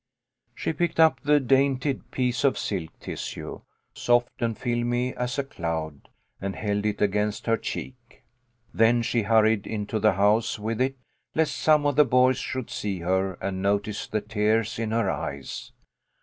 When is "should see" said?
12.39-13.01